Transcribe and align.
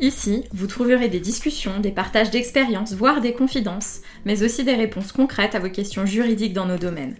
Ici, 0.00 0.44
vous 0.52 0.66
trouverez 0.66 1.08
des 1.08 1.20
discussions, 1.20 1.80
des 1.80 1.90
partages 1.90 2.30
d'expériences, 2.30 2.92
voire 2.92 3.20
des 3.20 3.32
confidences, 3.32 4.00
mais 4.24 4.42
aussi 4.42 4.64
des 4.64 4.74
réponses 4.74 5.12
concrètes 5.12 5.54
à 5.54 5.58
vos 5.58 5.70
questions 5.70 6.06
juridiques 6.06 6.52
dans 6.52 6.66
nos 6.66 6.78
domaines. 6.78 7.16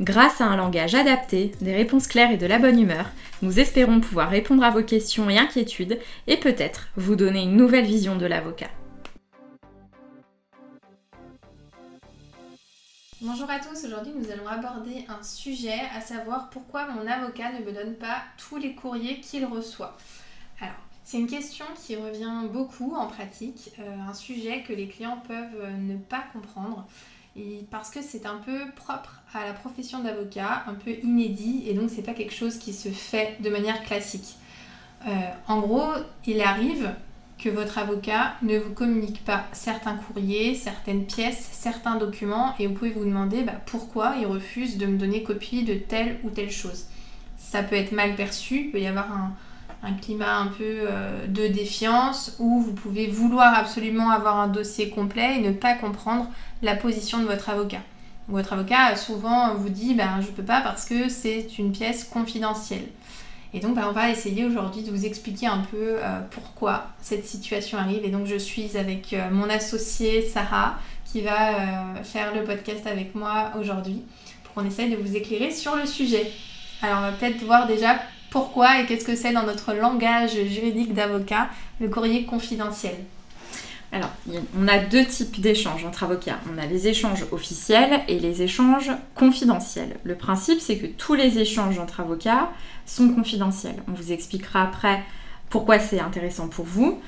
Grâce 0.00 0.40
à 0.40 0.46
un 0.46 0.56
langage 0.56 0.94
adapté, 0.94 1.52
des 1.60 1.74
réponses 1.74 2.06
claires 2.06 2.30
et 2.30 2.36
de 2.36 2.46
la 2.46 2.58
bonne 2.58 2.80
humeur, 2.80 3.10
nous 3.42 3.58
espérons 3.58 4.00
pouvoir 4.00 4.30
répondre 4.30 4.62
à 4.62 4.70
vos 4.70 4.82
questions 4.82 5.28
et 5.28 5.38
inquiétudes 5.38 5.98
et 6.26 6.36
peut-être 6.36 6.88
vous 6.96 7.16
donner 7.16 7.42
une 7.42 7.56
nouvelle 7.56 7.84
vision 7.84 8.16
de 8.16 8.26
l'avocat. 8.26 8.70
Bonjour 13.22 13.50
à 13.50 13.58
tous, 13.58 13.84
aujourd'hui 13.84 14.14
nous 14.16 14.30
allons 14.30 14.48
aborder 14.48 15.04
un 15.08 15.22
sujet, 15.22 15.78
à 15.94 16.00
savoir 16.00 16.48
pourquoi 16.48 16.86
mon 16.86 17.06
avocat 17.06 17.52
ne 17.52 17.64
me 17.64 17.72
donne 17.72 17.96
pas 17.96 18.22
tous 18.38 18.56
les 18.56 18.74
courriers 18.74 19.20
qu'il 19.20 19.44
reçoit. 19.44 19.98
C'est 21.10 21.18
une 21.18 21.26
question 21.26 21.64
qui 21.74 21.96
revient 21.96 22.46
beaucoup 22.52 22.94
en 22.94 23.08
pratique, 23.08 23.72
euh, 23.80 24.08
un 24.08 24.14
sujet 24.14 24.62
que 24.62 24.72
les 24.72 24.86
clients 24.86 25.20
peuvent 25.26 25.60
euh, 25.60 25.72
ne 25.76 25.96
pas 25.96 26.22
comprendre 26.32 26.86
parce 27.68 27.90
que 27.90 28.00
c'est 28.00 28.26
un 28.26 28.36
peu 28.36 28.60
propre 28.76 29.20
à 29.34 29.44
la 29.44 29.52
profession 29.52 30.04
d'avocat, 30.04 30.62
un 30.68 30.74
peu 30.74 30.92
inédit 31.02 31.64
et 31.66 31.74
donc 31.74 31.90
c'est 31.90 32.02
pas 32.02 32.14
quelque 32.14 32.32
chose 32.32 32.58
qui 32.58 32.72
se 32.72 32.90
fait 32.90 33.38
de 33.40 33.50
manière 33.50 33.82
classique. 33.82 34.36
Euh, 35.08 35.10
en 35.48 35.58
gros, 35.58 35.88
il 36.26 36.40
arrive 36.42 36.94
que 37.38 37.48
votre 37.48 37.78
avocat 37.78 38.34
ne 38.42 38.58
vous 38.58 38.72
communique 38.72 39.24
pas 39.24 39.46
certains 39.50 39.96
courriers, 39.96 40.54
certaines 40.54 41.06
pièces, 41.06 41.48
certains 41.50 41.96
documents 41.96 42.54
et 42.60 42.68
vous 42.68 42.74
pouvez 42.74 42.92
vous 42.92 43.04
demander 43.04 43.42
bah, 43.42 43.60
pourquoi 43.66 44.14
il 44.20 44.26
refuse 44.26 44.78
de 44.78 44.86
me 44.86 44.96
donner 44.96 45.24
copie 45.24 45.64
de 45.64 45.74
telle 45.74 46.20
ou 46.22 46.30
telle 46.30 46.52
chose. 46.52 46.84
Ça 47.36 47.64
peut 47.64 47.74
être 47.74 47.90
mal 47.90 48.14
perçu, 48.14 48.66
il 48.66 48.70
peut 48.70 48.80
y 48.80 48.86
avoir 48.86 49.10
un, 49.10 49.34
un 49.82 49.94
climat 49.94 50.38
un 50.38 50.48
peu 50.48 50.64
euh, 50.64 51.26
de 51.26 51.46
défiance 51.46 52.36
où 52.38 52.60
vous 52.60 52.72
pouvez 52.72 53.06
vouloir 53.06 53.54
absolument 53.54 54.10
avoir 54.10 54.38
un 54.38 54.48
dossier 54.48 54.90
complet 54.90 55.36
et 55.36 55.40
ne 55.40 55.52
pas 55.52 55.74
comprendre 55.74 56.28
la 56.62 56.76
position 56.76 57.18
de 57.18 57.24
votre 57.24 57.48
avocat. 57.48 57.80
Votre 58.28 58.52
avocat 58.52 58.94
souvent 58.96 59.54
vous 59.54 59.70
dit 59.70 59.94
ben, 59.94 60.20
je 60.20 60.26
ne 60.26 60.32
peux 60.32 60.42
pas 60.42 60.60
parce 60.60 60.84
que 60.84 61.08
c'est 61.08 61.58
une 61.58 61.72
pièce 61.72 62.04
confidentielle. 62.04 62.86
Et 63.54 63.60
donc 63.60 63.74
ben, 63.74 63.86
on 63.88 63.92
va 63.92 64.10
essayer 64.10 64.44
aujourd'hui 64.44 64.82
de 64.82 64.90
vous 64.90 65.06
expliquer 65.06 65.46
un 65.46 65.62
peu 65.70 65.96
euh, 65.96 66.20
pourquoi 66.30 66.88
cette 67.00 67.26
situation 67.26 67.78
arrive. 67.78 68.04
Et 68.04 68.10
donc 68.10 68.26
je 68.26 68.36
suis 68.36 68.76
avec 68.76 69.14
euh, 69.14 69.30
mon 69.30 69.48
associée 69.48 70.22
Sarah 70.22 70.78
qui 71.10 71.22
va 71.22 72.04
faire 72.04 72.32
le 72.32 72.44
podcast 72.44 72.86
avec 72.86 73.16
moi 73.16 73.50
aujourd'hui 73.58 74.04
pour 74.44 74.54
qu'on 74.54 74.64
essaye 74.64 74.90
de 74.90 74.96
vous 74.96 75.16
éclairer 75.16 75.50
sur 75.50 75.74
le 75.74 75.84
sujet. 75.84 76.30
Alors 76.82 76.98
on 76.98 77.00
va 77.00 77.10
peut-être 77.10 77.42
voir 77.42 77.66
déjà 77.66 77.96
pourquoi 78.30 78.80
et 78.80 78.86
qu'est-ce 78.86 79.04
que 79.04 79.16
c'est 79.16 79.32
dans 79.32 79.44
notre 79.44 79.74
langage 79.74 80.32
juridique 80.46 80.94
d'avocat, 80.94 81.48
le 81.80 81.88
courrier 81.88 82.24
confidentiel 82.24 82.94
alors, 83.92 84.10
on 84.56 84.68
a 84.68 84.78
deux 84.78 85.04
types 85.04 85.40
d'échanges 85.40 85.84
entre 85.84 86.04
avocats. 86.04 86.38
On 86.54 86.58
a 86.58 86.66
les 86.66 86.86
échanges 86.86 87.24
officiels 87.32 88.02
et 88.06 88.20
les 88.20 88.42
échanges 88.42 88.92
confidentiels. 89.16 89.96
Le 90.04 90.14
principe, 90.14 90.60
c'est 90.60 90.78
que 90.78 90.86
tous 90.86 91.14
les 91.14 91.40
échanges 91.40 91.76
entre 91.80 91.98
avocats 91.98 92.52
sont 92.86 93.08
confidentiels. 93.08 93.82
On 93.88 93.92
vous 93.92 94.12
expliquera 94.12 94.62
après 94.62 95.02
pourquoi 95.48 95.80
c'est 95.80 95.98
intéressant 95.98 96.46
pour 96.46 96.66
vous. 96.66 97.00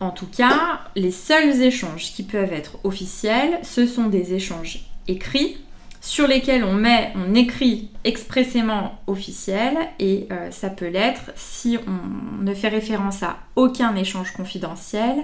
En 0.00 0.10
tout 0.10 0.26
cas, 0.26 0.80
les 0.94 1.10
seuls 1.10 1.62
échanges 1.62 2.12
qui 2.12 2.22
peuvent 2.22 2.52
être 2.52 2.78
officiels, 2.84 3.58
ce 3.62 3.86
sont 3.86 4.08
des 4.08 4.34
échanges 4.34 4.80
écrits 5.08 5.56
sur 6.00 6.26
lesquels 6.26 6.64
on 6.64 6.72
met, 6.72 7.12
on 7.14 7.34
écrit 7.34 7.90
expressément 8.04 9.00
officiel 9.06 9.76
et 9.98 10.26
euh, 10.32 10.50
ça 10.50 10.70
peut 10.70 10.88
l'être 10.88 11.30
si 11.36 11.78
on 11.86 12.42
ne 12.42 12.54
fait 12.54 12.68
référence 12.68 13.22
à 13.22 13.36
aucun 13.54 13.94
échange 13.94 14.32
confidentiel 14.32 15.16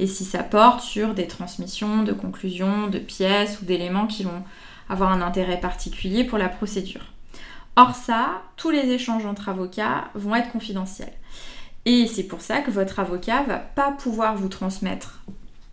et 0.00 0.08
si 0.08 0.24
ça 0.24 0.42
porte 0.42 0.80
sur 0.80 1.14
des 1.14 1.28
transmissions 1.28 2.02
de 2.02 2.12
conclusions, 2.12 2.88
de 2.88 2.98
pièces 2.98 3.60
ou 3.60 3.64
d'éléments 3.64 4.08
qui 4.08 4.24
vont 4.24 4.42
avoir 4.88 5.12
un 5.12 5.22
intérêt 5.22 5.60
particulier 5.60 6.24
pour 6.24 6.38
la 6.38 6.48
procédure. 6.48 7.12
Or 7.76 7.94
ça, 7.94 8.42
tous 8.56 8.70
les 8.70 8.90
échanges 8.90 9.26
entre 9.26 9.48
avocats 9.48 10.10
vont 10.14 10.34
être 10.34 10.50
confidentiels. 10.50 11.12
Et 11.84 12.08
c'est 12.08 12.24
pour 12.24 12.40
ça 12.40 12.62
que 12.62 12.70
votre 12.70 12.98
avocat 12.98 13.44
va 13.44 13.58
pas 13.58 13.92
pouvoir 13.92 14.34
vous 14.34 14.48
transmettre 14.48 15.22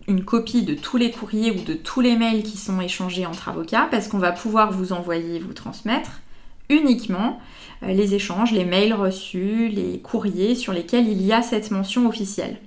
une 0.08 0.24
copie 0.24 0.64
de 0.64 0.74
tous 0.74 0.98
les 0.98 1.12
courriers 1.12 1.52
ou 1.52 1.62
de 1.62 1.74
tous 1.74 2.02
les 2.02 2.16
mails 2.16 2.44
qui 2.44 2.58
sont 2.58 2.82
échangés 2.82 3.26
entre 3.26 3.50
avocats 3.50 3.88
parce 3.90 4.08
qu'on 4.08 4.18
va 4.18 4.32
pouvoir 4.32 4.72
vous 4.72 4.94
envoyer, 4.94 5.40
vous 5.40 5.54
transmettre 5.54 6.22
uniquement 6.70 7.40
euh, 7.84 7.88
les 7.88 8.16
échanges, 8.16 8.52
les 8.52 8.66
mails 8.66 8.94
reçus, 8.94 9.70
les 9.70 10.00
courriers 10.00 10.56
sur 10.56 10.74
lesquels 10.74 11.08
il 11.08 11.22
y 11.22 11.34
a 11.34 11.42
cette 11.42 11.72
mention 11.72 12.08
officielle. 12.08 12.58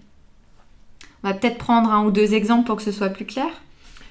On 1.22 1.28
va 1.28 1.34
peut-être 1.34 1.58
prendre 1.58 1.90
un 1.90 2.04
ou 2.04 2.10
deux 2.10 2.34
exemples 2.34 2.66
pour 2.66 2.76
que 2.76 2.82
ce 2.82 2.92
soit 2.92 3.08
plus 3.08 3.26
clair? 3.26 3.48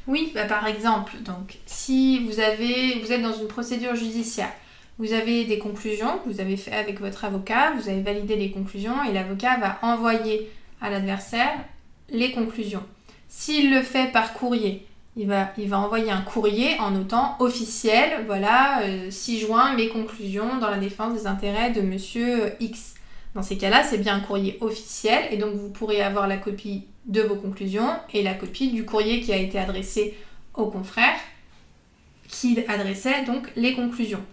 Oui, 0.07 0.31
bah 0.35 0.45
par 0.45 0.67
exemple, 0.67 1.13
donc 1.23 1.57
si 1.65 2.19
vous 2.25 2.39
avez, 2.39 2.99
vous 2.99 3.11
êtes 3.11 3.23
dans 3.23 3.33
une 3.33 3.47
procédure 3.47 3.95
judiciaire, 3.95 4.51
vous 4.99 5.13
avez 5.13 5.45
des 5.45 5.57
conclusions 5.57 6.19
que 6.19 6.29
vous 6.29 6.39
avez 6.39 6.57
fait 6.57 6.71
avec 6.71 6.99
votre 6.99 7.25
avocat, 7.25 7.71
vous 7.71 7.89
avez 7.89 8.01
validé 8.01 8.35
les 8.35 8.51
conclusions 8.51 9.03
et 9.03 9.11
l'avocat 9.11 9.57
va 9.57 9.79
envoyer 9.81 10.49
à 10.79 10.89
l'adversaire 10.89 11.53
les 12.09 12.31
conclusions. 12.31 12.83
S'il 13.27 13.73
le 13.73 13.81
fait 13.81 14.11
par 14.11 14.33
courrier, 14.33 14.85
il 15.17 15.27
va, 15.27 15.53
envoyer 15.79 16.11
un 16.11 16.21
courrier 16.21 16.77
en 16.79 16.91
notant 16.91 17.37
officiel, 17.39 18.25
voilà, 18.25 18.81
6 19.09 19.35
euh, 19.35 19.47
juin, 19.47 19.73
mes 19.75 19.87
conclusions 19.87 20.57
dans 20.57 20.69
la 20.69 20.77
défense 20.77 21.13
des 21.13 21.27
intérêts 21.27 21.71
de 21.71 21.81
monsieur 21.81 22.53
X. 22.59 22.95
Dans 23.33 23.41
ces 23.41 23.57
cas-là, 23.57 23.83
c'est 23.83 23.97
bien 23.97 24.15
un 24.15 24.19
courrier 24.19 24.57
officiel 24.61 25.25
et 25.31 25.37
donc 25.37 25.55
vous 25.55 25.69
pourrez 25.69 26.01
avoir 26.01 26.27
la 26.27 26.37
copie 26.37 26.85
de 27.05 27.21
vos 27.21 27.35
conclusions 27.35 27.89
et 28.13 28.23
la 28.23 28.33
copie 28.33 28.71
du 28.71 28.85
courrier 28.85 29.21
qui 29.21 29.31
a 29.31 29.37
été 29.37 29.57
adressé 29.57 30.17
au 30.53 30.67
confrère 30.67 31.15
qui 32.27 32.59
adressait 32.67 33.23
donc 33.25 33.49
les 33.55 33.73
conclusions. 33.73 34.23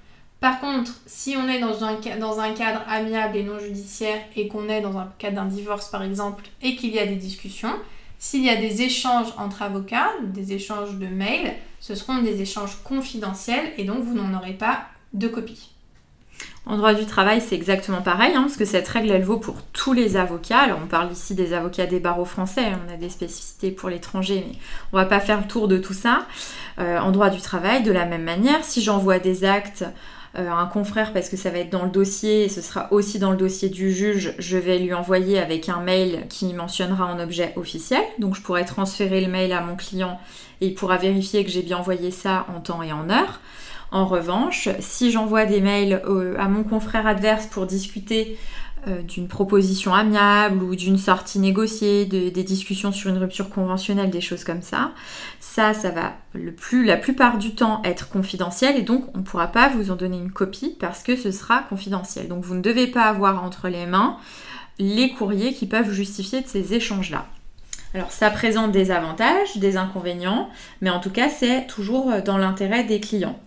Par 0.40 0.60
contre, 0.60 0.92
si 1.06 1.36
on 1.36 1.48
est 1.48 1.60
dans 1.60 1.84
un, 1.84 2.00
dans 2.18 2.40
un 2.40 2.52
cadre 2.52 2.82
amiable 2.88 3.36
et 3.36 3.44
non 3.44 3.58
judiciaire 3.60 4.20
et 4.34 4.48
qu'on 4.48 4.68
est 4.68 4.80
dans 4.80 4.98
un 4.98 5.12
cadre 5.18 5.36
d'un 5.36 5.44
divorce 5.44 5.88
par 5.88 6.02
exemple 6.02 6.44
et 6.62 6.74
qu'il 6.74 6.90
y 6.90 6.98
a 6.98 7.06
des 7.06 7.16
discussions, 7.16 7.74
s'il 8.22 8.44
y 8.44 8.50
a 8.50 8.54
des 8.54 8.82
échanges 8.82 9.34
entre 9.36 9.62
avocats, 9.62 10.10
des 10.22 10.52
échanges 10.52 10.94
de 10.94 11.08
mails, 11.08 11.54
ce 11.80 11.96
seront 11.96 12.22
des 12.22 12.40
échanges 12.40 12.78
confidentiels 12.84 13.72
et 13.78 13.84
donc 13.84 14.04
vous 14.04 14.14
n'en 14.14 14.38
aurez 14.38 14.52
pas 14.52 14.84
de 15.12 15.26
copie. 15.26 15.70
En 16.64 16.76
droit 16.76 16.94
du 16.94 17.04
travail, 17.04 17.40
c'est 17.40 17.56
exactement 17.56 18.00
pareil, 18.00 18.32
hein, 18.36 18.42
parce 18.42 18.56
que 18.56 18.64
cette 18.64 18.86
règle, 18.86 19.10
elle 19.10 19.24
vaut 19.24 19.38
pour 19.38 19.56
tous 19.72 19.92
les 19.92 20.16
avocats. 20.16 20.60
Alors, 20.60 20.78
on 20.80 20.86
parle 20.86 21.10
ici 21.10 21.34
des 21.34 21.52
avocats 21.52 21.86
des 21.86 21.98
barreaux 21.98 22.24
français, 22.24 22.66
on 22.86 22.94
a 22.94 22.96
des 22.96 23.10
spécificités 23.10 23.72
pour 23.72 23.88
l'étranger, 23.88 24.44
mais 24.46 24.56
on 24.92 24.98
va 24.98 25.04
pas 25.04 25.18
faire 25.18 25.40
le 25.40 25.48
tour 25.48 25.66
de 25.66 25.78
tout 25.78 25.92
ça. 25.92 26.28
Euh, 26.78 27.00
en 27.00 27.10
droit 27.10 27.28
du 27.28 27.40
travail, 27.40 27.82
de 27.82 27.90
la 27.90 28.04
même 28.04 28.22
manière, 28.22 28.62
si 28.62 28.82
j'envoie 28.82 29.18
des 29.18 29.42
actes 29.44 29.84
euh, 30.38 30.50
un 30.50 30.66
confrère 30.66 31.12
parce 31.12 31.28
que 31.28 31.36
ça 31.36 31.50
va 31.50 31.58
être 31.58 31.70
dans 31.70 31.84
le 31.84 31.90
dossier 31.90 32.44
et 32.44 32.48
ce 32.48 32.62
sera 32.62 32.90
aussi 32.92 33.18
dans 33.18 33.30
le 33.30 33.36
dossier 33.36 33.68
du 33.68 33.92
juge, 33.92 34.34
je 34.38 34.56
vais 34.56 34.78
lui 34.78 34.94
envoyer 34.94 35.38
avec 35.38 35.68
un 35.68 35.80
mail 35.80 36.24
qui 36.28 36.54
mentionnera 36.54 37.06
en 37.06 37.18
objet 37.20 37.52
officiel. 37.56 38.02
Donc 38.18 38.34
je 38.34 38.40
pourrai 38.40 38.64
transférer 38.64 39.20
le 39.20 39.30
mail 39.30 39.52
à 39.52 39.60
mon 39.60 39.76
client 39.76 40.18
et 40.60 40.68
il 40.68 40.74
pourra 40.74 40.96
vérifier 40.96 41.44
que 41.44 41.50
j'ai 41.50 41.62
bien 41.62 41.78
envoyé 41.78 42.10
ça 42.10 42.46
en 42.54 42.60
temps 42.60 42.82
et 42.82 42.92
en 42.92 43.10
heure. 43.10 43.40
En 43.90 44.06
revanche, 44.06 44.70
si 44.80 45.10
j'envoie 45.10 45.44
des 45.44 45.60
mails 45.60 46.00
à 46.38 46.48
mon 46.48 46.64
confrère 46.64 47.06
adverse 47.06 47.46
pour 47.46 47.66
discuter 47.66 48.38
d'une 49.06 49.28
proposition 49.28 49.94
amiable 49.94 50.62
ou 50.62 50.74
d'une 50.74 50.98
sortie 50.98 51.38
négociée, 51.38 52.04
des 52.04 52.42
discussions 52.42 52.90
sur 52.90 53.10
une 53.10 53.18
rupture 53.18 53.48
conventionnelle, 53.48 54.10
des 54.10 54.20
choses 54.20 54.44
comme 54.44 54.62
ça. 54.62 54.90
Ça, 55.38 55.72
ça 55.72 55.90
va 55.90 56.14
le 56.34 56.52
plus, 56.52 56.84
la 56.84 56.96
plupart 56.96 57.38
du 57.38 57.54
temps 57.54 57.80
être 57.84 58.08
confidentiel 58.08 58.76
et 58.76 58.82
donc 58.82 59.04
on 59.14 59.18
ne 59.18 59.22
pourra 59.22 59.48
pas 59.48 59.68
vous 59.68 59.90
en 59.90 59.96
donner 59.96 60.16
une 60.16 60.32
copie 60.32 60.76
parce 60.80 61.02
que 61.02 61.16
ce 61.16 61.30
sera 61.30 61.60
confidentiel. 61.60 62.28
Donc 62.28 62.44
vous 62.44 62.54
ne 62.54 62.60
devez 62.60 62.86
pas 62.86 63.04
avoir 63.04 63.44
entre 63.44 63.68
les 63.68 63.86
mains 63.86 64.16
les 64.78 65.10
courriers 65.10 65.52
qui 65.52 65.66
peuvent 65.66 65.92
justifier 65.92 66.40
de 66.40 66.48
ces 66.48 66.74
échanges-là. 66.74 67.26
Alors 67.94 68.10
ça 68.10 68.30
présente 68.30 68.72
des 68.72 68.90
avantages, 68.90 69.58
des 69.58 69.76
inconvénients, 69.76 70.48
mais 70.80 70.90
en 70.90 70.98
tout 70.98 71.10
cas 71.10 71.28
c'est 71.28 71.66
toujours 71.66 72.10
dans 72.24 72.38
l'intérêt 72.38 72.84
des 72.84 73.00
clients. 73.00 73.38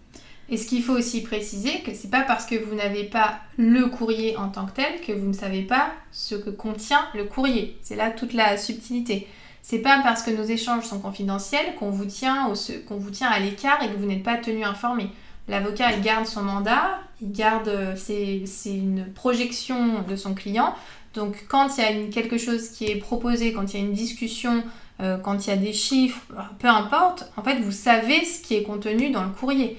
Et 0.50 0.58
ce 0.58 0.68
qu'il 0.68 0.84
faut 0.84 0.94
aussi 0.94 1.22
préciser, 1.22 1.82
que 1.82 1.94
c'est 1.94 2.12
pas 2.12 2.22
parce 2.22 2.46
que 2.46 2.56
vous 2.56 2.76
n'avez 2.76 3.04
pas 3.04 3.40
le 3.58 3.88
courrier 3.88 4.38
en 4.38 4.50
tant 4.50 4.68
que 4.68 4.74
tel 4.74 5.02
que 5.02 5.12
vous 5.12 5.28
ne 5.28 5.34
savez 5.34 5.64
pas 5.64 5.92
ce 6.12 6.36
que 6.36 6.52
contient 6.52 7.04
le 7.16 7.24
courrier. 7.24 7.78
C'est 7.82 7.96
là 7.96 8.12
toute 8.12 8.34
la 8.34 8.58
subtilité. 8.58 9.28
C'est 9.64 9.80
pas 9.80 10.02
parce 10.04 10.22
que 10.22 10.30
nos 10.30 10.44
échanges 10.44 10.86
sont 10.86 11.00
confidentiels 11.00 11.74
qu'on 11.80 11.90
vous 11.90 12.06
tient 12.06 12.54
qu'on 12.88 12.98
vous 12.98 13.10
tient 13.10 13.30
à 13.30 13.40
l'écart 13.40 13.82
et 13.82 13.88
que 13.88 13.98
vous 13.98 14.06
n'êtes 14.06 14.22
pas 14.22 14.38
tenu 14.38 14.64
informé. 14.64 15.10
L'avocat 15.48 15.92
il 15.94 16.02
garde 16.04 16.28
son 16.28 16.44
mandat, 16.44 17.00
il 17.20 17.32
garde 17.32 17.96
c'est 17.96 18.44
une 18.68 19.12
projection 19.16 20.04
de 20.04 20.16
son 20.16 20.36
client. 20.36 20.76
Donc 21.16 21.46
quand 21.48 21.78
il 21.78 21.84
y 21.84 21.88
a 21.88 22.08
quelque 22.12 22.38
chose 22.38 22.70
qui 22.70 22.86
est 22.86 22.98
proposé, 22.98 23.54
quand 23.54 23.74
il 23.74 23.80
y 23.80 23.84
a 23.84 23.86
une 23.86 23.94
discussion, 23.94 24.64
euh, 25.02 25.18
quand 25.18 25.48
il 25.48 25.50
y 25.50 25.54
a 25.54 25.58
des 25.58 25.74
chiffres, 25.74 26.22
peu 26.60 26.68
importe, 26.68 27.32
en 27.36 27.42
fait 27.42 27.60
vous 27.60 27.72
savez 27.72 28.24
ce 28.24 28.44
qui 28.44 28.54
est 28.54 28.64
contenu 28.64 29.10
dans 29.10 29.24
le 29.24 29.32
courrier. 29.32 29.78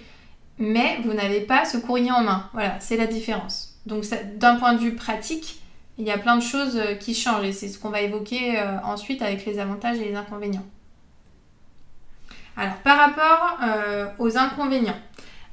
Mais 0.59 0.99
vous 1.05 1.13
n'avez 1.13 1.41
pas 1.41 1.65
ce 1.65 1.77
courrier 1.77 2.11
en 2.11 2.23
main. 2.23 2.49
Voilà, 2.53 2.79
c'est 2.81 2.97
la 2.97 3.07
différence. 3.07 3.79
Donc 3.87 4.05
d'un 4.37 4.57
point 4.57 4.73
de 4.73 4.79
vue 4.79 4.95
pratique, 4.95 5.61
il 5.99 6.05
y 6.05 6.11
a 6.11 6.19
plein 6.19 6.37
de 6.37 6.43
choses 6.43 6.77
euh, 6.77 6.95
qui 6.95 7.15
changent 7.15 7.47
et 7.47 7.53
c'est 7.53 7.69
ce 7.69 7.79
qu'on 7.79 7.91
va 7.91 8.01
évoquer 8.01 8.59
euh, 8.59 8.79
ensuite 8.85 9.23
avec 9.23 9.45
les 9.47 9.59
avantages 9.59 9.99
et 9.99 10.05
les 10.05 10.15
inconvénients. 10.15 10.67
Alors 12.57 12.77
par 12.77 12.97
rapport 12.97 13.59
aux 14.19 14.39
inconvénients, 14.39 14.97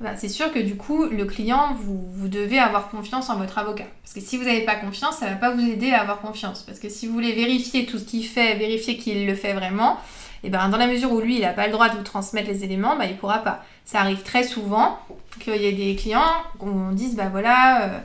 bah, 0.03 0.17
c'est 0.17 0.27
sûr 0.27 0.51
que 0.51 0.59
du 0.59 0.75
coup, 0.75 1.05
le 1.05 1.23
client, 1.23 1.77
vous, 1.79 2.27
devez 2.27 2.59
avoir 2.59 2.89
confiance 2.89 3.29
en 3.29 3.37
votre 3.37 3.57
avocat. 3.57 3.85
Parce 4.03 4.13
que 4.13 4.19
si 4.19 4.37
vous 4.37 4.43
n'avez 4.43 4.65
pas 4.65 4.75
confiance, 4.75 5.17
ça 5.17 5.27
ne 5.27 5.31
va 5.31 5.37
pas 5.37 5.51
vous 5.51 5.61
aider 5.61 5.91
à 5.91 6.01
avoir 6.01 6.19
confiance. 6.19 6.63
Parce 6.63 6.79
que 6.79 6.89
si 6.89 7.07
vous 7.07 7.13
voulez 7.13 7.31
vérifier 7.31 7.85
tout 7.85 7.97
ce 7.97 8.03
qu'il 8.03 8.25
fait, 8.25 8.55
vérifier 8.55 8.97
qu'il 8.97 9.25
le 9.25 9.33
fait 9.33 9.53
vraiment, 9.53 9.97
et 10.43 10.47
eh 10.47 10.49
ben 10.49 10.67
dans 10.67 10.77
la 10.77 10.87
mesure 10.87 11.09
où 11.13 11.21
lui, 11.21 11.35
il 11.35 11.41
n'a 11.41 11.53
pas 11.53 11.67
le 11.67 11.71
droit 11.71 11.87
de 11.87 11.95
vous 11.95 12.03
transmettre 12.03 12.49
les 12.49 12.65
éléments, 12.65 12.97
bah, 12.97 13.05
il 13.05 13.13
ne 13.13 13.17
pourra 13.17 13.39
pas. 13.39 13.63
Ça 13.85 14.01
arrive 14.01 14.23
très 14.23 14.43
souvent 14.43 14.99
qu'il 15.39 15.55
y 15.55 15.65
ait 15.65 15.71
des 15.71 15.95
clients 15.95 16.33
qu'on 16.59 16.91
dise, 16.91 17.15
bah 17.15 17.29
voilà... 17.31 17.83
Euh, 17.83 17.99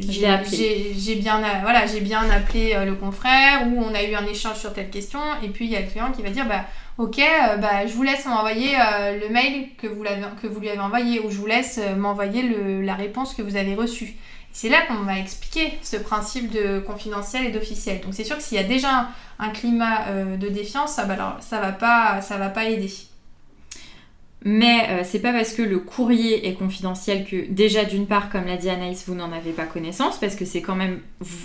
j'ai 0.00 1.14
bien, 1.16 1.40
voilà, 1.62 1.86
bien 2.00 2.28
appelé 2.30 2.72
euh, 2.74 2.84
le 2.84 2.94
confrère 2.94 3.66
ou 3.68 3.80
on 3.80 3.94
a 3.94 4.02
eu 4.02 4.14
un 4.14 4.26
échange 4.26 4.56
sur 4.56 4.72
telle 4.72 4.90
question 4.90 5.20
et 5.42 5.48
puis 5.48 5.66
il 5.66 5.70
y 5.70 5.76
a 5.76 5.80
le 5.80 5.86
client 5.86 6.10
qui 6.10 6.22
va 6.22 6.30
dire 6.30 6.46
bah 6.46 6.64
ok, 6.98 7.18
euh, 7.20 7.56
bah, 7.56 7.86
je 7.86 7.94
vous 7.94 8.02
laisse 8.02 8.26
m'envoyer 8.26 8.74
euh, 8.74 9.18
le 9.20 9.32
mail 9.32 9.68
que 9.78 9.86
vous, 9.86 10.02
lui 10.02 10.68
avez 10.68 10.80
envoyé 10.80 11.20
ou 11.20 11.30
je 11.30 11.36
vous 11.36 11.46
laisse 11.46 11.78
euh, 11.78 11.96
m'envoyer 11.96 12.42
la 12.82 12.94
réponse 12.94 13.34
que 13.34 13.42
vous 13.42 13.56
avez 13.56 13.74
reçue. 13.74 14.14
C'est 14.52 14.68
là 14.68 14.78
qu'on 14.86 15.04
va 15.04 15.18
expliquer 15.18 15.78
ce 15.82 15.96
principe 15.96 16.50
de 16.50 16.80
confidentiel 16.80 17.46
et 17.46 17.50
d'officiel. 17.50 18.00
Donc 18.00 18.12
c'est 18.12 18.24
sûr 18.24 18.36
que 18.36 18.42
s'il 18.42 18.56
y 18.56 18.60
a 18.60 18.64
déjà 18.64 19.08
un, 19.38 19.50
climat 19.50 20.06
de 20.36 20.48
défiance, 20.48 20.94
ça, 20.94 21.04
bah, 21.04 21.36
ça 21.40 21.60
va 21.60 21.70
pas, 21.70 22.20
ça 22.22 22.38
va 22.38 22.48
pas 22.48 22.64
aider. 22.64 22.90
Mais 24.44 25.04
c'est 25.04 25.20
pas 25.20 25.32
parce 25.32 25.52
que 25.52 25.62
le 25.62 25.78
courrier 25.78 26.48
est 26.48 26.54
confidentiel 26.54 27.24
que 27.24 27.48
déjà 27.50 27.84
d'une 27.84 28.06
part, 28.06 28.30
comme 28.30 28.46
l'a 28.46 28.56
dit 28.56 28.70
Anaïs, 28.70 29.04
vous 29.06 29.14
n'en 29.14 29.30
avez 29.32 29.52
pas 29.52 29.64
connaissance 29.64 30.18
parce 30.18 30.34
que 30.34 30.44
c'est 30.44 30.62
quand 30.62 30.76
même 30.76 31.00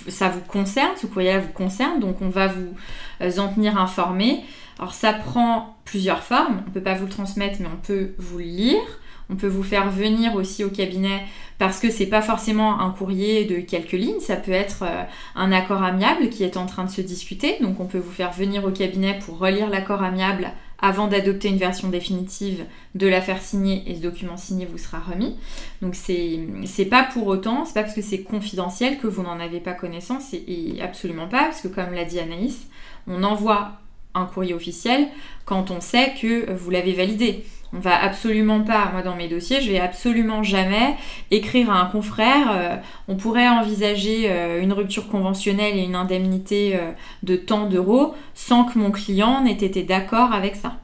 ça 0.08 0.30
vous 0.30 0.42
concerne, 0.42 0.96
ce 0.96 1.06
courrier-là 1.06 1.40
vous 1.40 1.52
concerne, 1.52 2.00
donc 2.00 2.22
on 2.22 2.30
va 2.30 2.48
vous 2.48 3.40
en 3.40 3.50
tenir 3.50 3.78
informé. 3.78 4.44
Alors 4.80 4.94
ça 4.94 5.14
prend 5.14 5.78
plusieurs 5.86 6.24
formes, 6.24 6.62
on 6.66 6.70
ne 6.70 6.74
peut 6.74 6.81
pas 6.81 6.96
vous 6.96 7.06
le 7.06 7.12
transmettre 7.12 7.58
mais 7.60 7.68
on 7.68 7.86
peut 7.86 8.14
vous 8.18 8.40
le 8.40 8.46
lire. 8.46 8.81
On 9.30 9.36
peut 9.36 9.48
vous 9.48 9.64
faire 9.64 9.90
venir 9.90 10.36
aussi 10.36 10.64
au 10.64 10.70
cabinet 10.70 11.24
parce 11.58 11.80
que 11.80 11.90
c'est 11.90 12.08
pas 12.08 12.22
forcément 12.22 12.81
un 12.81 12.92
courrier 12.92 13.46
de 13.46 13.62
quelques 13.62 13.94
lignes, 13.94 14.20
ça 14.20 14.36
peut 14.36 14.52
être 14.52 14.84
euh, 14.84 15.04
un 15.36 15.52
accord 15.52 15.81
amiable 15.81 16.30
qui 16.30 16.44
est 16.44 16.58
en 16.58 16.66
train 16.66 16.84
de 16.84 16.90
se 16.90 17.02
discuter. 17.02 17.56
Donc 17.62 17.80
on 17.80 17.86
peut 17.86 18.00
vous 18.00 18.12
faire 18.12 18.34
venir 18.34 18.66
au 18.66 18.72
cabinet 18.72 19.18
pour 19.25 19.40
relire 19.40 19.70
l'accord 19.70 20.04
amiable 20.04 20.52
avant 20.80 21.08
d'adopter 21.08 21.48
une 21.48 21.58
version 21.58 21.88
définitive, 21.88 22.66
de 22.96 23.08
la 23.08 23.22
faire 23.22 23.42
signer 23.42 23.84
et 23.88 23.96
ce 23.96 24.02
document 24.02 24.36
signé 24.36 24.66
vous 24.66 24.78
sera 24.78 25.00
remis. 25.00 25.38
Donc 25.81 25.96
c'est 25.96 26.86
pas 26.86 27.04
pour 27.04 27.28
autant, 27.28 27.64
c'est 27.64 27.74
pas 27.74 27.84
parce 27.84 27.96
que 27.96 28.02
c'est 28.02 28.24
confidentiel 28.24 28.98
que 28.98 29.08
vous 29.08 29.24
n'en 29.24 29.40
avez 29.40 29.62
pas 29.62 29.74
connaissance 29.74 30.34
et 30.34 30.75
absolument 30.81 31.30
pas, 31.30 31.46
parce 31.46 31.62
que 31.62 31.70
comme 31.70 31.94
l'a 31.94 32.04
dit 32.04 32.20
Anaïs, 32.20 32.68
on 33.08 33.24
envoie 33.24 33.72
un 34.15 34.25
courrier 34.25 34.54
officiel 34.54 35.07
quand 35.45 35.71
on 35.71 35.81
sait 35.81 36.13
que 36.19 36.51
vous 36.54 36.69
l'avez 36.69 36.94
validé. 36.94 37.44
On 37.75 37.80
va 37.80 38.00
absolument 38.00 38.62
pas, 38.62 38.92
moi 38.92 39.01
dans 39.01 39.15
mes 39.15 39.27
dossiers, 39.27 39.60
je 39.62 39.71
vais 39.71 39.80
absolument 39.80 40.44
jamais 40.44 40.95
écrire 41.31 41.71
à 41.71 41.81
un 41.81 41.86
confrère, 41.86 42.51
euh, 42.51 42.75
on 43.07 43.15
pourrait 43.15 43.50
envisager 43.50 44.30
euh, 44.30 44.62
une 44.62 44.74
rupture 44.74 45.07
conventionnelle 45.07 45.75
et 45.75 45.83
une 45.83 45.95
indemnité 45.95 46.75
euh, 46.75 46.92
de 47.24 47.36
tant 47.36 47.68
d'euros 47.68 48.13
sans 48.36 48.65
que 48.65 48.77
mon 48.77 48.92
client 48.92 49.42
n'ait 49.42 49.54
été 49.54 49.81
d'accord 49.81 50.33
avec 50.33 50.56
ça. 50.56 50.75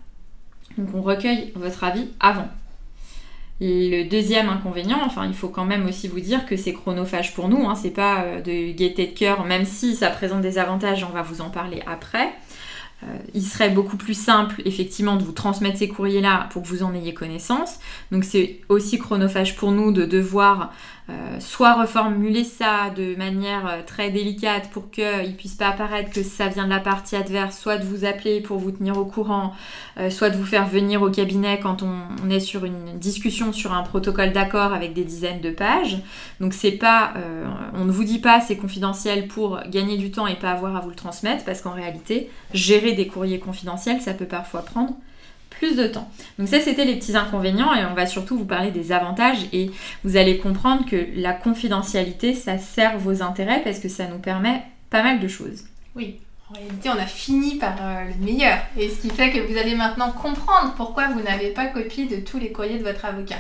Donc 0.80 0.88
on 0.96 1.02
recueille 1.02 1.52
votre 1.56 1.84
avis 1.84 2.08
avant. 2.20 2.48
Le 3.62 4.10
deuxième 4.10 4.50
inconvénient, 4.50 5.00
enfin, 5.06 5.28
il 5.28 5.34
faut 5.36 5.50
quand 5.50 5.66
même 5.66 5.86
aussi 5.86 6.08
vous 6.08 6.22
dire 6.22 6.46
que 6.48 6.56
c'est 6.56 6.74
chronophage 6.74 7.36
pour 7.36 7.50
nous, 7.50 7.68
hein, 7.68 7.76
c'est 7.76 7.90
pas 7.92 8.24
de 8.44 8.72
gaieté 8.72 9.06
de 9.06 9.12
cœur, 9.12 9.44
même 9.44 9.66
si 9.66 9.96
ça 9.96 10.10
présente 10.10 10.42
des 10.42 10.58
avantages, 10.58 11.04
on 11.04 11.14
va 11.14 11.22
vous 11.22 11.42
en 11.42 11.50
parler 11.50 11.84
après. 11.86 12.32
Euh, 13.04 13.18
il 13.34 13.44
serait 13.44 13.70
beaucoup 13.70 13.96
plus 13.96 14.14
simple 14.14 14.62
effectivement 14.66 15.16
de 15.16 15.24
vous 15.24 15.32
transmettre 15.32 15.78
ces 15.78 15.88
courriers-là 15.88 16.50
pour 16.52 16.64
que 16.64 16.68
vous 16.68 16.84
en 16.84 16.94
ayez 16.94 17.14
connaissance. 17.14 17.80
Donc 18.12 18.26
c'est 18.26 18.60
aussi 18.68 18.98
chronophage 18.98 19.56
pour 19.56 19.72
nous 19.72 19.92
de 19.92 20.06
devoir 20.06 20.74
euh, 21.10 21.40
soit 21.40 21.74
reformuler 21.74 22.44
ça 22.44 22.90
de 22.96 23.16
manière 23.16 23.68
euh, 23.68 23.82
très 23.86 24.12
délicate 24.12 24.70
pour 24.70 24.92
qu'il 24.92 25.04
ne 25.04 25.36
puisse 25.36 25.56
pas 25.56 25.70
apparaître 25.70 26.12
que 26.12 26.24
ça 26.24 26.48
vient 26.48 26.66
de 26.66 26.70
la 26.70 26.80
partie 26.80 27.16
adverse, 27.16 27.58
soit 27.58 27.78
de 27.78 27.86
vous 27.86 28.06
appeler 28.06 28.42
pour 28.42 28.60
vous 28.60 28.72
tenir 28.72 28.98
au 28.98 29.06
courant, 29.06 29.54
soit 30.10 30.30
de 30.30 30.38
vous 30.38 30.46
faire 30.46 30.66
venir 30.66 31.02
au 31.02 31.10
cabinet 31.10 31.60
quand 31.60 31.84
on, 31.84 32.30
est 32.30 32.40
sur 32.40 32.64
une 32.64 32.98
discussion 33.00 33.52
sur 33.52 33.74
un 33.74 33.84
protocole 33.84 34.32
d'accord 34.32 34.74
avec 34.74 34.94
des 34.94 35.04
dizaines 35.04 35.42
de 35.42 35.50
pages. 35.50 35.98
Donc 36.40 36.54
c'est 36.54 36.72
pas, 36.72 37.14
on 37.74 37.86
ne 37.86 37.92
vous 37.92 38.04
dit 38.04 38.20
pas 38.20 38.40
c'est 38.40 38.56
confidentiel 38.56 39.28
pour 39.28 39.60
gagner 39.68 39.98
du 39.98 40.12
temps 40.12 40.28
et 40.28 40.36
pas 40.36 40.52
avoir 40.52 40.76
à 40.76 40.80
vous 40.80 40.90
le 40.90 40.96
transmettre 40.96 41.44
parce 41.44 41.62
qu'en 41.62 41.74
réalité, 41.74 42.30
gérer 42.54 42.94
des 42.94 43.08
courriers 43.08 43.40
confidentiels, 43.40 44.02
ça 44.02 44.14
peut 44.14 44.26
parfois 44.26 44.62
prendre 44.62 44.94
de 45.68 45.88
temps. 45.88 46.10
Donc 46.38 46.48
ça, 46.48 46.60
c'était 46.60 46.86
les 46.86 46.96
petits 46.96 47.16
inconvénients 47.16 47.74
et 47.74 47.86
on 47.86 47.94
va 47.94 48.06
surtout 48.06 48.38
vous 48.38 48.46
parler 48.46 48.72
des 48.72 48.92
avantages 48.92 49.48
et 49.52 49.72
vous 50.04 50.18
allez 50.18 50.38
comprendre 50.38 50.86
que 50.86 51.08
la 51.16 51.34
confidentialité, 51.34 52.34
ça 52.34 52.58
sert 52.58 52.98
vos 52.98 53.22
intérêts 53.22 53.62
parce 53.64 53.80
que 53.80 53.90
ça 53.90 54.08
nous 54.08 54.20
permet 54.20 54.64
pas 54.90 55.04
mal 55.04 55.20
de 55.20 55.28
choses. 55.28 55.66
Oui, 55.96 56.20
en 56.50 56.56
réalité, 56.56 56.90
on 56.90 57.00
a 57.00 57.06
fini 57.06 57.56
par 57.56 57.76
euh, 57.82 58.06
le 58.06 58.26
meilleur 58.26 58.58
et 58.78 58.90
ce 58.90 59.02
qui 59.02 59.10
fait 59.10 59.32
que 59.32 59.40
vous 59.40 59.58
allez 59.58 59.76
maintenant 59.76 60.12
comprendre 60.12 60.74
pourquoi 60.76 61.08
vous 61.10 61.22
n'avez 61.22 61.50
pas 61.50 61.68
copie 61.68 62.08
de 62.08 62.18
tous 62.18 62.40
les 62.40 62.52
courriers 62.52 62.80
de 62.80 62.84
votre 62.84 63.06
avocat. 63.06 63.38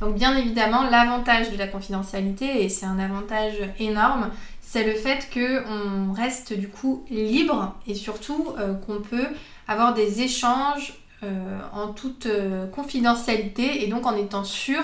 Donc 0.00 0.14
bien 0.14 0.36
évidemment, 0.36 0.84
l'avantage 0.88 1.50
de 1.50 1.56
la 1.56 1.66
confidentialité, 1.66 2.62
et 2.62 2.68
c'est 2.68 2.86
un 2.86 3.00
avantage 3.00 3.54
énorme, 3.80 4.30
c'est 4.60 4.84
le 4.84 4.94
fait 4.94 5.28
qu'on 5.32 6.12
reste 6.12 6.52
du 6.52 6.68
coup 6.68 7.04
libre 7.10 7.74
et 7.86 7.94
surtout 7.94 8.52
euh, 8.58 8.74
qu'on 8.74 9.00
peut 9.00 9.26
avoir 9.66 9.94
des 9.94 10.22
échanges 10.22 10.92
en 11.72 11.88
toute 11.88 12.26
euh, 12.26 12.66
confidentialité 12.66 13.84
et 13.84 13.88
donc 13.88 14.06
en 14.06 14.16
étant 14.16 14.44
sûr 14.44 14.82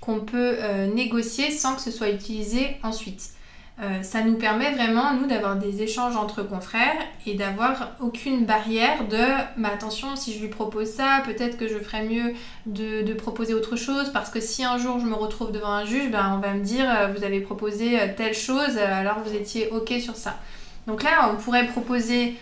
qu'on 0.00 0.20
peut 0.20 0.56
négocier 0.94 1.50
sans 1.50 1.74
que 1.74 1.80
ce 1.80 1.90
soit 1.90 2.10
utilisé 2.10 2.76
ensuite. 2.82 3.36
Euh, 3.82 4.02
ça 4.02 4.22
nous 4.22 4.36
permet 4.36 4.72
vraiment, 4.72 5.12
nous, 5.12 5.26
d'avoir 5.26 5.56
des 5.56 5.82
échanges 5.82 6.16
entre 6.16 6.42
confrères 6.42 6.96
et 7.26 7.34
d'avoir 7.34 7.90
aucune 8.00 8.46
barrière 8.46 9.06
de 9.06 9.22
mais 9.58 9.68
attention, 9.68 10.16
si 10.16 10.32
je 10.32 10.40
lui 10.40 10.48
propose 10.48 10.88
ça, 10.88 11.20
peut-être 11.26 11.58
que 11.58 11.68
je 11.68 11.78
ferais 11.78 12.04
mieux 12.04 12.32
de, 12.64 13.12
proposer 13.12 13.52
autre 13.52 13.76
chose 13.76 14.10
parce 14.12 14.30
que 14.30 14.40
si 14.40 14.64
un 14.64 14.78
jour 14.78 14.98
je 14.98 15.04
me 15.04 15.14
retrouve 15.14 15.52
devant 15.52 15.72
un 15.72 15.84
juge, 15.84 16.10
ben, 16.10 16.34
on 16.36 16.38
va 16.38 16.54
me 16.54 16.62
dire 16.62 16.86
euh, 16.88 17.08
vous 17.08 17.22
avez 17.22 17.40
proposé 17.40 18.00
euh, 18.00 18.06
telle 18.16 18.34
chose 18.34 18.78
alors 18.78 19.18
vous 19.20 19.34
étiez 19.34 19.68
OK 19.70 19.92
sur 20.00 20.16
ça. 20.16 20.38
Donc 20.86 21.02
là, 21.02 21.30
on 21.32 21.36
pourrait 21.36 21.66
proposer, 21.66 22.36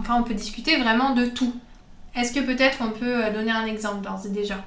enfin, 0.00 0.16
on 0.18 0.24
peut 0.24 0.34
discuter 0.34 0.76
vraiment 0.76 1.14
de 1.14 1.26
tout. 1.26 1.54
Est-ce 2.16 2.32
que 2.32 2.40
peut-être 2.40 2.78
on 2.80 2.90
peut 2.90 3.30
donner 3.32 3.52
un 3.52 3.66
exemple 3.66 4.08
déjà? 4.30 4.64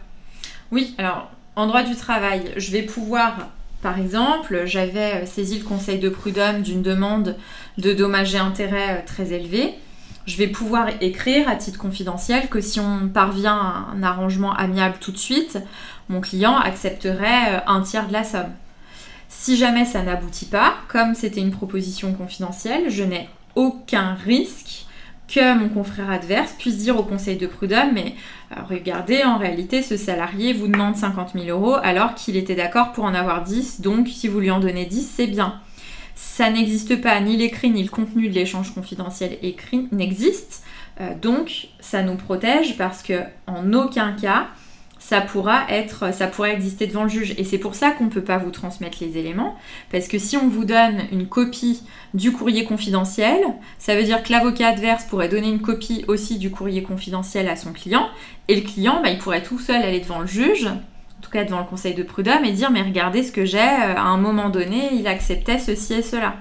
Oui, 0.71 0.95
alors 0.97 1.29
en 1.55 1.67
droit 1.67 1.83
du 1.83 1.95
travail, 1.95 2.53
je 2.55 2.71
vais 2.71 2.83
pouvoir 2.83 3.49
par 3.81 3.97
exemple, 3.97 4.63
j'avais 4.65 5.25
saisi 5.25 5.57
le 5.57 5.65
conseil 5.65 5.97
de 5.97 6.09
prud'homme 6.09 6.61
d'une 6.61 6.83
demande 6.83 7.35
de 7.79 7.93
dommages 7.93 8.35
et 8.35 8.37
intérêts 8.37 8.99
euh, 8.99 9.05
très 9.05 9.33
élevés. 9.33 9.73
Je 10.27 10.37
vais 10.37 10.47
pouvoir 10.47 10.89
écrire 11.01 11.49
à 11.49 11.55
titre 11.55 11.79
confidentiel 11.79 12.47
que 12.47 12.61
si 12.61 12.79
on 12.79 13.09
parvient 13.09 13.57
à 13.57 13.87
un 13.91 14.03
arrangement 14.03 14.53
amiable 14.53 14.97
tout 15.01 15.11
de 15.11 15.17
suite, 15.17 15.57
mon 16.09 16.21
client 16.21 16.55
accepterait 16.57 17.55
euh, 17.55 17.59
un 17.65 17.81
tiers 17.81 18.07
de 18.07 18.13
la 18.13 18.23
somme. 18.23 18.51
Si 19.29 19.57
jamais 19.57 19.85
ça 19.85 20.03
n'aboutit 20.03 20.45
pas, 20.45 20.75
comme 20.87 21.15
c'était 21.15 21.41
une 21.41 21.51
proposition 21.51 22.13
confidentielle, 22.13 22.89
je 22.89 23.03
n'ai 23.03 23.29
aucun 23.55 24.13
risque 24.13 24.85
que 25.33 25.57
mon 25.57 25.69
confrère 25.69 26.09
adverse 26.09 26.53
puisse 26.57 26.77
dire 26.77 26.99
au 26.99 27.03
conseil 27.03 27.37
de 27.37 27.47
prud'homme, 27.47 27.91
mais 27.93 28.15
euh, 28.51 28.61
regardez, 28.69 29.23
en 29.23 29.37
réalité, 29.37 29.81
ce 29.81 29.97
salarié 29.97 30.53
vous 30.53 30.67
demande 30.67 30.95
50 30.95 31.31
000 31.33 31.45
euros 31.47 31.75
alors 31.81 32.15
qu'il 32.15 32.35
était 32.35 32.55
d'accord 32.55 32.91
pour 32.91 33.05
en 33.05 33.13
avoir 33.13 33.43
10, 33.43 33.81
donc 33.81 34.07
si 34.07 34.27
vous 34.27 34.39
lui 34.39 34.51
en 34.51 34.59
donnez 34.59 34.85
10, 34.85 35.09
c'est 35.15 35.27
bien. 35.27 35.59
Ça 36.15 36.49
n'existe 36.49 37.01
pas, 37.01 37.19
ni 37.21 37.37
l'écrit 37.37 37.69
ni 37.69 37.83
le 37.83 37.89
contenu 37.89 38.27
de 38.27 38.33
l'échange 38.33 38.73
confidentiel 38.73 39.37
écrit 39.41 39.87
n'existe, 39.91 40.63
euh, 40.99 41.15
donc 41.19 41.69
ça 41.79 42.03
nous 42.03 42.15
protège 42.15 42.77
parce 42.77 43.01
que 43.01 43.21
en 43.47 43.73
aucun 43.73 44.11
cas 44.13 44.47
ça 45.01 45.19
pourra 45.19 45.63
être, 45.67 46.13
ça 46.13 46.27
pourrait 46.27 46.53
exister 46.53 46.85
devant 46.85 47.03
le 47.03 47.09
juge. 47.09 47.33
Et 47.37 47.43
c'est 47.43 47.57
pour 47.57 47.73
ça 47.73 47.89
qu'on 47.89 48.05
ne 48.05 48.09
peut 48.09 48.23
pas 48.23 48.37
vous 48.37 48.51
transmettre 48.51 48.99
les 49.01 49.17
éléments, 49.17 49.57
parce 49.91 50.07
que 50.07 50.19
si 50.19 50.37
on 50.37 50.47
vous 50.47 50.63
donne 50.63 51.01
une 51.11 51.27
copie 51.27 51.81
du 52.13 52.31
courrier 52.31 52.65
confidentiel, 52.65 53.39
ça 53.79 53.95
veut 53.95 54.03
dire 54.03 54.21
que 54.21 54.31
l'avocat 54.31 54.69
adverse 54.69 55.05
pourrait 55.05 55.27
donner 55.27 55.49
une 55.49 55.59
copie 55.59 56.05
aussi 56.07 56.37
du 56.37 56.51
courrier 56.51 56.83
confidentiel 56.83 57.49
à 57.49 57.55
son 57.55 57.73
client, 57.73 58.07
et 58.47 58.55
le 58.55 58.61
client, 58.61 59.01
bah, 59.01 59.09
il 59.09 59.17
pourrait 59.17 59.41
tout 59.41 59.57
seul 59.57 59.81
aller 59.81 59.99
devant 59.99 60.19
le 60.19 60.27
juge, 60.27 60.67
en 60.67 61.21
tout 61.21 61.31
cas 61.31 61.45
devant 61.45 61.59
le 61.59 61.65
conseil 61.65 61.95
de 61.95 62.03
prud'homme, 62.03 62.45
et 62.45 62.51
dire 62.51 62.69
mais 62.69 62.83
regardez 62.83 63.23
ce 63.23 63.31
que 63.31 63.43
j'ai, 63.43 63.57
euh, 63.57 63.95
à 63.95 64.03
un 64.03 64.17
moment 64.17 64.49
donné, 64.49 64.93
il 64.93 65.07
acceptait 65.07 65.57
ceci 65.57 65.95
et 65.95 66.03
cela. 66.03 66.35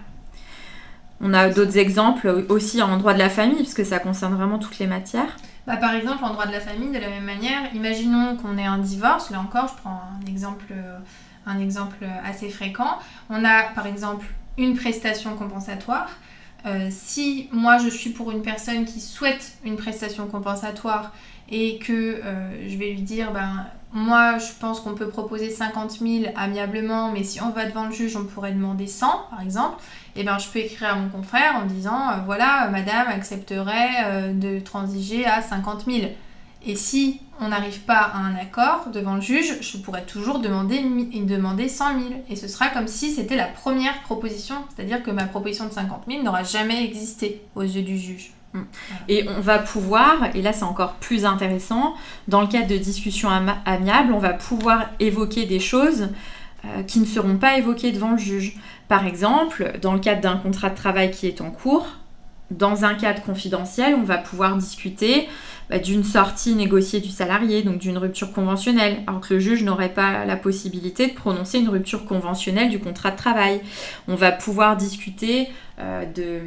On 1.23 1.33
a 1.33 1.49
d'autres 1.49 1.79
exemples 1.79 2.45
aussi 2.51 2.83
en 2.83 2.99
droit 2.99 3.15
de 3.15 3.19
la 3.19 3.31
famille, 3.31 3.63
puisque 3.63 3.87
ça 3.87 3.99
concerne 3.99 4.35
vraiment 4.35 4.59
toutes 4.59 4.79
les 4.79 4.87
matières. 4.87 5.39
Bah, 5.67 5.77
par 5.77 5.95
exemple, 5.95 6.25
en 6.25 6.31
droit 6.31 6.47
de 6.47 6.53
la 6.53 6.61
famille, 6.61 6.91
de 6.91 6.99
la 6.99 7.09
même 7.09 7.25
manière, 7.25 7.75
imaginons 7.75 8.37
qu'on 8.37 8.57
ait 8.59 8.67
un 8.67 8.79
divorce, 8.79 9.31
là 9.31 9.41
encore, 9.41 9.69
je 9.69 9.75
prends 9.75 10.03
un 10.21 10.27
exemple, 10.27 10.73
un 11.47 11.59
exemple 11.61 12.05
assez 12.25 12.49
fréquent. 12.49 12.99
On 13.29 13.45
a 13.45 13.65
par 13.75 13.87
exemple 13.87 14.27
une 14.59 14.77
prestation 14.77 15.37
compensatoire. 15.37 16.11
Euh, 16.67 16.89
si 16.91 17.49
moi 17.53 17.79
je 17.79 17.89
suis 17.89 18.11
pour 18.11 18.31
une 18.31 18.43
personne 18.43 18.85
qui 18.85 19.01
souhaite 19.01 19.57
une 19.65 19.77
prestation 19.77 20.27
compensatoire 20.27 21.13
et 21.49 21.79
que 21.79 22.21
euh, 22.23 22.69
je 22.69 22.77
vais 22.77 22.91
lui 22.91 23.03
dire, 23.03 23.33
ben, 23.33 23.67
moi 23.93 24.39
je 24.39 24.53
pense 24.61 24.81
qu'on 24.81 24.95
peut 24.95 25.09
proposer 25.09 25.51
50 25.51 25.93
000 26.01 26.33
amiablement, 26.37 27.13
mais 27.13 27.25
si 27.25 27.43
on 27.43 27.51
va 27.51 27.67
devant 27.67 27.87
le 27.87 27.93
juge, 27.93 28.17
on 28.17 28.25
pourrait 28.25 28.53
demander 28.53 28.87
100 28.87 29.27
par 29.31 29.41
exemple, 29.41 29.83
et 30.17 30.21
eh 30.21 30.25
ben, 30.25 30.39
je 30.39 30.49
peux 30.49 30.59
écrire 30.59 30.91
à 30.91 30.95
mon 30.97 31.09
confrère 31.09 31.57
en 31.57 31.67
disant, 31.67 32.11
euh, 32.11 32.17
voilà, 32.27 32.69
madame 32.71 33.09
accepterait 33.09 34.33
de 34.35 34.61
transiger 34.61 35.25
à 35.25 35.41
50 35.41 35.87
000. 35.87 36.13
Et 36.67 36.77
si 36.77 37.21
on 37.41 37.49
n'arrive 37.49 37.81
pas 37.81 37.99
à 37.99 38.19
un 38.19 38.35
accord 38.37 38.89
devant 38.93 39.15
le 39.15 39.21
juge, 39.21 39.59
je 39.61 39.79
pourrais 39.79 40.05
toujours 40.05 40.41
demander, 40.41 40.81
demander 40.81 41.69
100 41.69 41.99
000. 41.99 42.05
Et 42.29 42.37
ce 42.37 42.49
sera 42.49 42.69
comme 42.69 42.89
si 42.89 43.11
c'était 43.11 43.37
la 43.37 43.47
première 43.47 44.01
proposition, 44.03 44.57
c'est-à-dire 44.75 45.03
que 45.03 45.11
ma 45.11 45.25
proposition 45.25 45.67
de 45.67 45.73
50 45.73 46.05
000 46.09 46.23
n'aura 46.23 46.43
jamais 46.43 46.85
existé 46.85 47.43
aux 47.55 47.63
yeux 47.63 47.83
du 47.83 47.99
juge. 47.99 48.33
Mm. 48.53 48.61
Et 49.09 49.27
on 49.29 49.41
va 49.41 49.59
pouvoir, 49.59 50.35
et 50.35 50.43
là 50.43 50.53
c'est 50.53 50.65
encore 50.65 50.95
plus 50.95 51.25
intéressant, 51.25 51.95
dans 52.29 52.41
le 52.41 52.47
cadre 52.47 52.69
de 52.69 52.77
discussions 52.77 53.31
amiables, 53.65 54.13
on 54.13 54.19
va 54.19 54.35
pouvoir 54.35 54.87
évoquer 54.99 55.47
des 55.47 55.61
choses 55.61 56.09
euh, 56.65 56.83
qui 56.83 57.01
ne 57.01 57.07
seront 57.07 57.37
pas 57.37 57.57
évoquées 57.57 57.93
devant 57.93 58.13
le 58.13 58.19
juge. 58.19 58.57
Par 58.89 59.07
exemple, 59.07 59.79
dans 59.81 59.95
le 59.95 60.01
cadre 60.01 60.21
d'un 60.21 60.37
contrat 60.37 60.71
de 60.71 60.77
travail 60.77 61.11
qui 61.11 61.27
est 61.27 61.41
en 61.41 61.51
cours, 61.51 61.87
dans 62.51 62.85
un 62.85 62.95
cadre 62.95 63.23
confidentiel, 63.23 63.95
on 63.95 64.03
va 64.03 64.19
pouvoir 64.19 64.57
discuter 64.57 65.29
bah, 65.71 65.79
d'une 65.79 66.03
sortie 66.03 66.55
négociée 66.55 67.01
du 67.01 67.11
salarié, 67.11 67.63
donc 67.63 67.79
d'une 67.79 67.97
rupture 67.97 68.33
conventionnelle, 68.33 68.99
alors 69.07 69.21
que 69.21 69.35
le 69.35 69.41
juge 69.41 69.63
n'aurait 69.63 69.93
pas 69.93 70.25
la 70.25 70.37
possibilité 70.37 71.07
de 71.07 71.13
prononcer 71.13 71.59
une 71.59 71.69
rupture 71.69 72.05
conventionnelle 72.05 72.71
du 72.71 72.81
contrat 72.81 73.13
de 73.13 73.17
travail. 73.17 73.61
On 74.09 74.17
va 74.17 74.33
pouvoir 74.33 74.77
discuter 74.77 75.49
euh, 75.79 76.05
de 76.07 76.41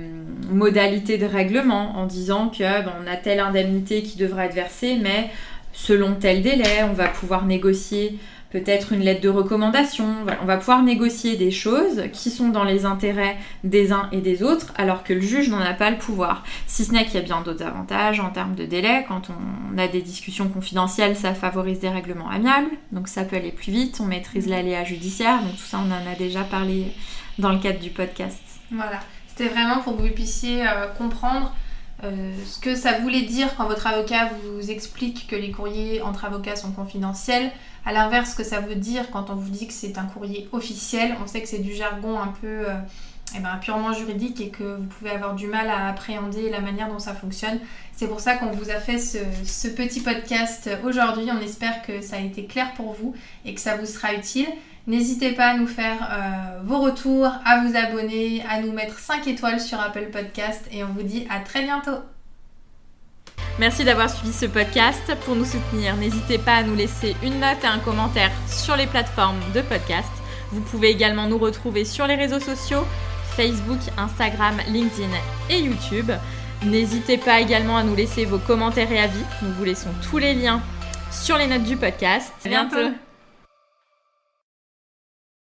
modalités 0.54 1.18
de 1.18 1.26
règlement 1.26 1.98
en 1.98 2.06
disant 2.06 2.50
que 2.50 2.64
bah, 2.84 2.94
on 3.02 3.10
a 3.10 3.16
telle 3.16 3.40
indemnité 3.40 4.04
qui 4.04 4.18
devra 4.18 4.46
être 4.46 4.56
versée, 4.56 4.98
mais 5.02 5.32
selon 5.72 6.16
tel 6.16 6.42
délai, 6.42 6.84
on 6.84 6.94
va 6.94 7.08
pouvoir 7.08 7.46
négocier 7.46 8.20
peut-être 8.54 8.94
une 8.94 9.02
lettre 9.02 9.22
de 9.22 9.30
recommandation. 9.30 10.16
On 10.42 10.46
va 10.46 10.58
pouvoir 10.58 10.84
négocier 10.84 11.36
des 11.38 11.50
choses 11.50 12.04
qui 12.14 12.30
sont 12.30 12.50
dans 12.50 12.64
les 12.64 12.86
intérêts 12.86 13.36
des 13.64 13.92
uns 13.92 14.08
et 14.12 14.22
des 14.22 14.44
autres, 14.44 14.72
alors 14.78 15.04
que 15.04 15.12
le 15.12 15.22
juge 15.22 15.50
n'en 15.50 15.60
a 15.60 15.74
pas 15.74 15.90
le 15.90 15.98
pouvoir. 15.98 16.44
Si 16.68 16.86
ce 16.86 16.92
n'est 16.92 17.04
qu'il 17.06 17.16
y 17.16 17.18
a 17.18 17.22
bien 17.22 17.42
d'autres 17.42 17.66
avantages 17.66 18.20
en 18.20 18.30
termes 18.30 18.54
de 18.54 18.66
délai. 18.66 19.06
Quand 19.08 19.32
on 19.32 19.78
a 19.80 19.88
des 19.88 20.04
discussions 20.04 20.48
confidentielles, 20.50 21.16
ça 21.16 21.34
favorise 21.34 21.80
des 21.80 21.90
règlements 21.90 22.30
amiables, 22.30 22.70
donc 22.92 23.08
ça 23.08 23.24
peut 23.24 23.36
aller 23.36 23.52
plus 23.52 23.72
vite. 23.72 24.00
On 24.00 24.06
maîtrise 24.06 24.48
l'aléa 24.48 24.84
judiciaire, 24.84 25.42
donc 25.42 25.54
tout 25.54 25.66
ça, 25.66 25.80
on 25.80 25.92
en 25.92 26.12
a 26.12 26.16
déjà 26.16 26.44
parlé 26.44 26.94
dans 27.40 27.52
le 27.52 27.58
cadre 27.58 27.80
du 27.80 27.90
podcast. 27.90 28.40
Voilà, 28.72 29.00
c'était 29.28 29.50
vraiment 29.50 29.80
pour 29.80 29.98
que 29.98 30.04
vous 30.04 30.14
puissiez 30.14 30.62
euh, 30.62 30.88
comprendre 30.96 31.52
euh, 32.04 32.34
ce 32.46 32.60
que 32.60 32.76
ça 32.76 33.00
voulait 33.00 33.22
dire 33.22 33.56
quand 33.56 33.68
votre 33.68 33.88
avocat 33.88 34.30
vous 34.44 34.72
explique 34.72 35.28
que 35.28 35.36
les 35.36 35.52
courriers 35.52 36.02
entre 36.02 36.26
avocats 36.26 36.56
sont 36.56 36.72
confidentiels. 36.72 37.52
À 37.86 37.94
l'inverse, 37.94 38.32
ce 38.32 38.36
que 38.36 38.44
ça 38.44 38.60
veut 38.60 38.76
dire 38.76 39.10
quand 39.12 39.30
on 39.30 39.36
vous 39.36 39.50
dit 39.50 39.68
que 39.68 39.74
c'est 39.74 39.98
un 39.98 40.06
courrier 40.06 40.48
officiel, 40.52 41.16
on 41.24 41.28
sait 41.28 41.42
que 41.42 41.48
c'est 41.48 41.60
du 41.60 41.74
jargon 41.74 42.20
un 42.20 42.28
peu 42.28 42.48
euh, 42.48 42.76
eh 43.36 43.40
ben, 43.40 43.58
purement 43.62 43.94
juridique 43.94 44.42
et 44.42 44.50
que 44.50 44.76
vous 44.76 44.86
pouvez 44.86 45.12
avoir 45.12 45.36
du 45.36 45.48
mal 45.48 45.70
à 45.70 45.88
appréhender 45.88 46.50
la 46.50 46.62
manière 46.62 46.88
dont 46.90 47.00
ça 47.00 47.14
fonctionne. 47.14 47.60
C'est 47.96 48.08
pour 48.08 48.20
ça 48.20 48.36
qu'on 48.36 48.52
vous 48.52 48.70
a 48.70 48.76
fait 48.76 49.00
ce, 49.00 49.68
petit 49.70 50.02
podcast 50.02 50.70
aujourd'hui. 50.84 51.26
On 51.32 51.42
espère 51.42 51.82
que 51.84 52.02
ça 52.02 52.18
a 52.18 52.20
été 52.20 52.46
clair 52.46 52.74
pour 52.74 52.94
vous 52.94 53.16
et 53.46 53.54
que 53.54 53.62
ça 53.62 53.78
vous 53.78 53.86
sera 53.86 54.14
utile. 54.14 54.48
N'hésitez 54.86 55.32
pas 55.32 55.52
à 55.52 55.58
nous 55.58 55.68
faire 55.68 56.10
euh, 56.12 56.62
vos 56.64 56.80
retours, 56.80 57.26
à 57.46 57.62
vous 57.62 57.76
abonner, 57.76 58.44
à 58.50 58.62
nous 58.62 58.74
mettre 58.74 59.00
5 59.00 59.28
étoiles 59.28 59.62
sur 59.62 59.80
Apple 59.80 60.10
Podcast 60.12 60.68
et 60.72 60.84
on 60.84 60.88
vous 60.88 61.04
dit 61.04 61.26
à 61.30 61.40
très 61.40 61.64
bientôt. 61.64 62.00
Merci 63.60 63.86
d'avoir 63.86 64.10
suivi 64.10 64.34
ce 64.34 64.46
podcast. 64.46 65.16
Pour 65.26 65.36
nous 65.36 65.46
soutenir, 65.46 65.96
n'hésitez 65.96 66.38
pas 66.38 66.56
à 66.56 66.64
nous 66.64 66.76
laisser 66.76 67.16
une 67.24 67.40
note 67.40 67.64
et 67.64 67.68
un 67.68 67.80
commentaire 67.80 68.32
sur 68.48 68.76
les 68.76 68.88
plateformes 68.88 69.40
de 69.54 69.62
podcast. 69.62 70.10
Vous 70.52 70.62
pouvez 70.62 70.90
également 70.90 71.28
nous 71.28 71.38
retrouver 71.38 71.86
sur 71.86 72.06
les 72.06 72.16
réseaux 72.16 72.40
sociaux, 72.40 72.86
Facebook, 73.38 73.80
Instagram, 73.98 74.58
LinkedIn 74.68 75.12
et 75.50 75.60
YouTube. 75.60 76.12
N'hésitez 76.66 77.18
pas 77.18 77.40
également 77.40 77.78
à 77.78 77.84
nous 77.84 77.96
laisser 77.96 78.26
vos 78.26 78.40
commentaires 78.40 78.92
et 78.92 79.00
avis. 79.00 79.24
Nous 79.44 79.54
vous 79.54 79.64
laissons 79.64 79.90
tous 80.10 80.18
les 80.18 80.34
liens 80.34 80.62
sur 81.12 81.38
les 81.38 81.48
notes 81.48 81.64
du 81.64 81.78
podcast. 81.78 82.34
À 82.46 82.50
bientôt. 82.50 82.94